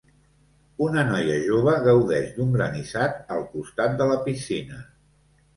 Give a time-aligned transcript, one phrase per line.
[0.85, 4.83] Una noia jove gaudeix d'un granissat al costat de la piscina.